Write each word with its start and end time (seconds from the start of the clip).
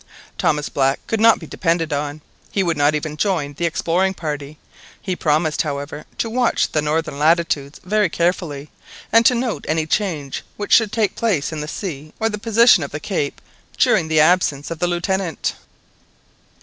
Thomas 0.39 0.67
Black 0.67 0.99
could 1.05 1.19
not 1.19 1.37
be 1.37 1.45
depended 1.45 1.93
on; 1.93 2.21
he 2.51 2.63
would 2.63 2.75
not 2.75 2.95
even 2.95 3.17
join 3.17 3.53
the 3.53 3.67
exploring 3.67 4.15
party; 4.15 4.57
he 4.99 5.15
promised, 5.15 5.61
however, 5.61 6.05
to 6.17 6.27
watch 6.27 6.71
the 6.71 6.81
northern 6.81 7.19
latitudes 7.19 7.79
very 7.83 8.09
carefully, 8.09 8.71
and 9.13 9.27
to 9.27 9.35
note 9.35 9.63
any 9.67 9.85
change 9.85 10.43
which 10.57 10.71
should 10.73 10.91
take 10.91 11.15
place 11.15 11.51
in 11.51 11.61
the 11.61 11.67
sea 11.67 12.13
or 12.19 12.29
the 12.29 12.39
position 12.39 12.81
of 12.81 12.89
the 12.89 12.99
cape 12.99 13.39
during 13.77 14.07
the 14.07 14.19
absence 14.19 14.71
of 14.71 14.79
the 14.79 14.87
Lieutenant. 14.87 15.53